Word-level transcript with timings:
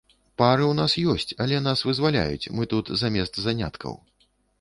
Пары 0.41 0.63
ў 0.67 0.73
нас 0.77 0.95
ёсць, 1.11 1.35
але 1.43 1.59
нас 1.65 1.83
вызваляюць, 1.89 2.49
мы 2.61 2.69
тут 2.73 2.89
замест 3.03 3.37
заняткаў. 3.45 3.93